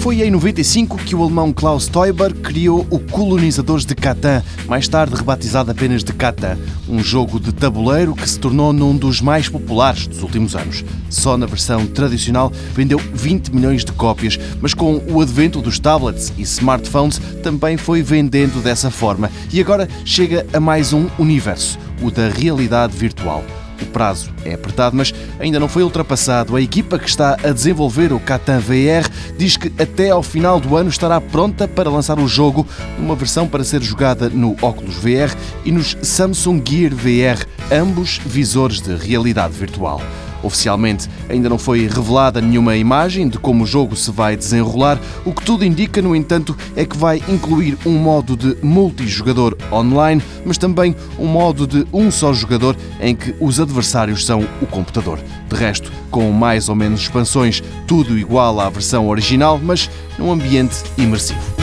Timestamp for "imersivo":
60.96-61.57